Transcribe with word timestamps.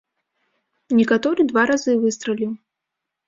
Некаторы 0.99 1.45
два 1.51 1.63
разы 1.71 1.93
выстраліў. 2.05 2.51